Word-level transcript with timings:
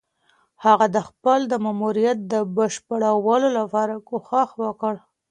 هغه 0.65 0.85
د 0.95 0.97
خپل 1.07 1.39
ماموريت 1.65 2.17
د 2.33 2.35
بشپړولو 2.55 3.47
لپاره 3.59 3.93
کوښښ 4.07 4.49
وکړ. 4.63 4.93